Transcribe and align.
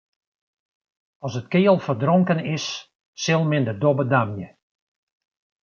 As 1.25 1.33
it 1.39 1.51
keal 1.53 1.77
ferdronken 1.85 2.39
is, 2.55 2.65
sil 3.23 3.43
men 3.51 3.63
de 3.67 3.73
dobbe 3.83 4.03
damje. 4.11 4.47